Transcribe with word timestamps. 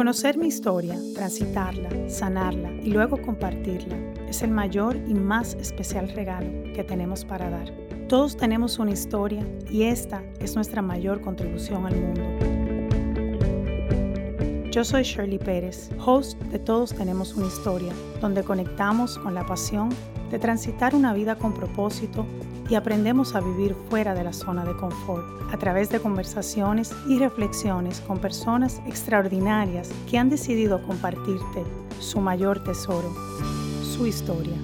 Conocer 0.00 0.38
mi 0.38 0.46
historia, 0.46 0.98
transitarla, 1.14 1.90
sanarla 2.08 2.72
y 2.72 2.88
luego 2.88 3.20
compartirla 3.20 3.98
es 4.30 4.40
el 4.40 4.50
mayor 4.50 4.96
y 4.96 5.12
más 5.12 5.52
especial 5.56 6.08
regalo 6.08 6.72
que 6.72 6.82
tenemos 6.82 7.22
para 7.26 7.50
dar. 7.50 7.70
Todos 8.08 8.34
tenemos 8.34 8.78
una 8.78 8.92
historia 8.92 9.46
y 9.68 9.82
esta 9.82 10.22
es 10.38 10.54
nuestra 10.54 10.80
mayor 10.80 11.20
contribución 11.20 11.84
al 11.84 11.96
mundo. 11.96 12.59
Yo 14.70 14.84
soy 14.84 15.02
Shirley 15.02 15.38
Pérez, 15.38 15.90
host 15.98 16.40
de 16.42 16.60
Todos 16.60 16.94
tenemos 16.94 17.34
una 17.34 17.48
historia, 17.48 17.92
donde 18.20 18.44
conectamos 18.44 19.18
con 19.18 19.34
la 19.34 19.44
pasión 19.44 19.88
de 20.30 20.38
transitar 20.38 20.94
una 20.94 21.12
vida 21.12 21.34
con 21.34 21.52
propósito 21.52 22.24
y 22.68 22.76
aprendemos 22.76 23.34
a 23.34 23.40
vivir 23.40 23.74
fuera 23.88 24.14
de 24.14 24.22
la 24.22 24.32
zona 24.32 24.64
de 24.64 24.76
confort 24.76 25.26
a 25.52 25.58
través 25.58 25.90
de 25.90 25.98
conversaciones 25.98 26.92
y 27.08 27.18
reflexiones 27.18 28.00
con 28.02 28.20
personas 28.20 28.80
extraordinarias 28.86 29.90
que 30.08 30.18
han 30.18 30.30
decidido 30.30 30.80
compartirte 30.86 31.64
su 31.98 32.20
mayor 32.20 32.62
tesoro, 32.62 33.12
su 33.82 34.06
historia. 34.06 34.56